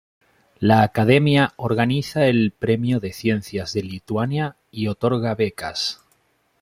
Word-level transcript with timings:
La 0.57 0.81
Academia 0.81 1.53
organiza 1.57 2.25
el 2.25 2.51
Premio 2.57 2.99
de 2.99 3.13
Ciencias 3.13 3.71
de 3.73 3.83
Lituania 3.83 4.55
y 4.71 4.87
otorga 4.87 5.35
becas. 5.35 6.01